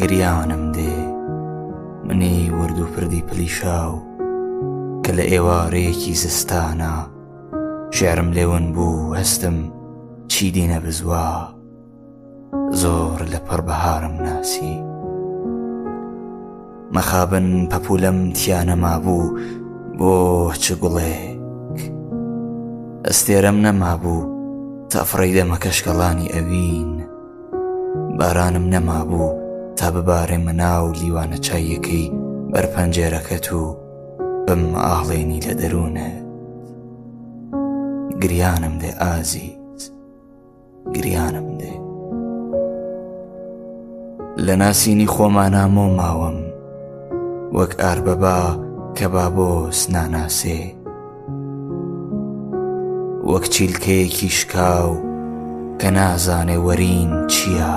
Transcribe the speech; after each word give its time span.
گریانم 0.00 0.72
دێ 0.72 1.06
منی 2.08 2.50
ورد 2.50 2.78
و 2.80 2.84
پردی 2.92 3.22
پلیشاو 3.28 3.94
کە 5.06 5.10
لە 5.16 5.24
ئێوارەیەکی 5.32 6.14
زستانە 6.22 6.94
شێرم 7.96 8.30
لێون 8.36 8.66
بوو 8.74 9.14
هەستم 9.20 9.54
چی 10.30 10.46
دینە 10.54 10.78
بزوا 10.86 11.30
زۆر 12.80 13.20
لە 13.32 13.38
پڕبەهارم 13.46 14.16
ناسی 14.26 14.76
مەخابن 16.94 17.48
پەپولەم 17.70 18.20
تیانەما 18.38 18.96
بوو 19.04 19.32
بۆ 19.98 20.14
چ 20.62 20.66
گوڵێک 20.72 21.38
ئەستێرەم 23.06 23.56
نەما 23.66 23.94
بوو 24.02 24.22
تافڕەی 24.92 25.34
دەمە 25.36 25.56
کەشکەڵانی 25.64 26.32
ئەوین 26.34 26.90
بارانم 28.18 28.66
نەما 28.74 29.02
بوو 29.10 29.39
تا 29.80 29.90
ببارێ 29.96 30.36
مناو 30.46 30.92
لیوانە 31.00 31.36
چایەکەی 31.46 32.12
بەر 32.52 32.66
پەنجێرەکەت 32.74 33.46
و 33.60 33.62
بم 34.48 34.64
ئاڵێنی 34.84 35.40
لە 35.46 35.52
دەروونە 35.60 36.10
گریانم 38.22 38.74
دێ 38.82 38.90
ئازیز 39.02 39.82
گریانم 40.94 41.48
دێ 41.60 41.74
لە 44.46 44.54
ناسینی 44.62 45.06
خۆمانامۆ 45.14 45.86
ماوەم 45.98 46.38
وەک 47.56 47.72
ئاربەبا 47.82 48.40
کە 48.96 49.04
با 49.14 49.26
بۆ 49.36 49.72
سناناسێ 49.80 50.62
وەک 53.30 53.44
چیلکەیەکی 53.54 54.28
شکاو 54.38 54.90
کە 55.80 55.86
نازانێ 55.98 56.56
وەرین 56.66 57.12
چییە؟ 57.32 57.76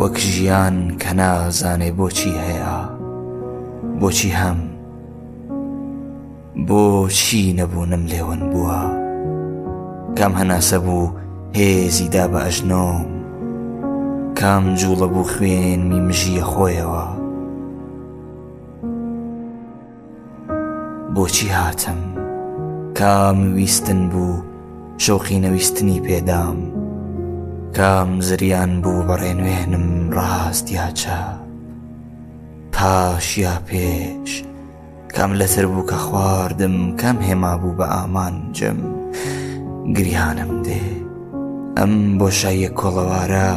وەک 0.00 0.18
ژیان 0.18 0.76
کە 1.02 1.12
نازانێ 1.20 1.90
بۆچی 1.98 2.32
هەیە 2.44 2.78
بۆچی 4.00 4.30
هەم 4.40 4.58
بۆچی 6.68 7.44
نەبوونم 7.58 8.02
لێون 8.12 8.40
بووە 8.52 8.80
کام 10.18 10.32
هەناسە 10.40 10.76
بوو 10.84 11.10
هێزیدا 11.58 12.24
بە 12.32 12.38
ئەژنۆم 12.46 12.98
کام 14.40 14.64
جوڵە 14.80 15.06
بوو 15.12 15.28
خوێن 15.32 15.80
میمژیە 15.90 16.44
خۆیەوە 16.52 17.06
بۆچی 21.14 21.48
هاتم 21.56 22.00
کام 22.98 23.38
ویستن 23.56 24.00
بوو 24.12 24.44
شەوقی 25.04 25.38
نەویستنی 25.44 25.98
پێدام 26.06 26.60
کام 27.78 28.10
زریان 28.28 28.72
بوو 28.82 29.02
بەڕێنوێنم 29.08 29.88
ڕاست 30.16 30.66
یاچە 30.78 31.20
پاش 32.74 33.26
یا 33.38 33.54
پێش 33.68 34.30
کام 35.16 35.30
لەسەر 35.40 35.64
بوو 35.70 35.86
کە 35.90 35.96
خواردم 36.04 36.76
کام 37.00 37.18
هێما 37.28 37.54
بوو 37.62 37.76
بە 37.78 37.84
ئامانجم 37.94 38.78
گریانم 39.96 40.52
دێ 40.66 40.84
ئەم 41.78 41.92
بۆشایە 42.18 42.70
کۆڵەوارە 42.80 43.48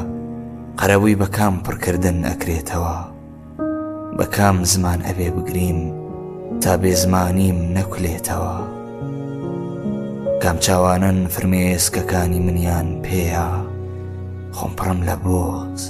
قەرەوەی 0.79 1.16
بە 1.22 1.28
کام 1.38 1.56
پڕکردن 1.66 2.18
ئەکرێتەوە 2.29 2.97
بە 4.18 4.25
کام 4.35 4.57
زمان 4.72 5.00
ئەبێ 5.07 5.29
بگریم 5.38 5.79
تا 6.62 6.72
بێزمانیم 6.81 7.59
نەکولێتەوە 7.78 8.56
کام 10.44 10.57
چاوانن 10.66 11.19
فرمێسکەکانی 11.34 12.40
منیان 12.46 12.88
پێەیە 13.06 13.47
خۆمپڕم 14.58 15.00
لە 15.08 15.16
بۆز 15.25 15.81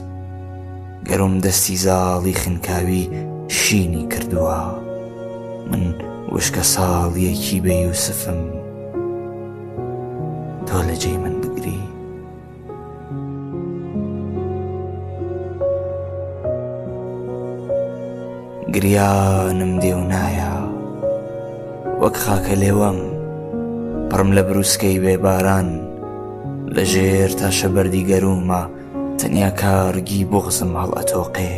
گەرم 1.07 1.35
دەستی 1.45 1.75
زاڵی 1.85 2.33
خنکاوی 2.41 3.03
شینی 3.59 4.05
کردووە 4.11 4.61
من 5.71 5.83
وشکە 6.35 6.63
ساڵیەکی 6.73 7.59
بە 7.65 7.73
یوسفم 7.85 8.39
تۆ 10.67 10.77
لە 10.87 10.95
جێی 11.01 11.17
من 11.23 11.35
بگری 11.41 11.79
گریانم 18.73 19.73
دێو 19.81 19.99
نایە 20.11 20.53
وەک 22.01 22.15
خاکە 22.23 22.55
لێوەم 22.61 22.99
پڕم 24.09 24.29
لە 24.37 24.41
بروسکەی 24.47 24.97
بێباران 25.03 25.69
لە 26.77 26.83
ژێر 26.93 27.29
تاشە 27.39 27.69
بەری 27.75 28.03
گەرومە 28.09 28.61
تەنیا 29.19 29.51
کارگی 29.61 30.21
بۆ 30.31 30.39
قسم 30.47 30.71
هەڵ 30.81 30.91
ئەتۆقێ 30.97 31.53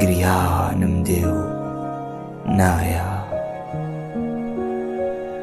گریانم 0.00 0.94
دێ 1.06 1.22
و 1.34 1.38
نایە 2.58 3.10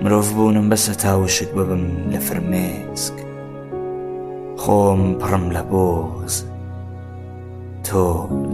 مرۆڤ 0.03 0.28
بوونم 0.36 0.66
بەسە 0.72 0.94
تاوشک 1.03 1.50
ببم 1.58 1.86
لە 2.12 2.19
فرمێسک 2.28 3.16
خۆم 4.62 5.02
پڕم 5.19 5.46
لە 5.56 5.62
بۆز 5.72 6.36
تۆ 7.86 8.03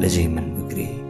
لەجێ 0.02 0.28
من 0.36 0.48
بگری 0.56 1.05